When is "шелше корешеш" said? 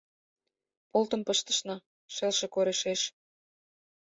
2.15-3.01